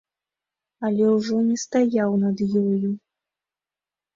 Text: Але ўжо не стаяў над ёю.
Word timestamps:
Але 0.87 1.05
ўжо 1.17 1.35
не 1.49 1.57
стаяў 1.65 2.15
над 2.25 2.37
ёю. 2.63 2.89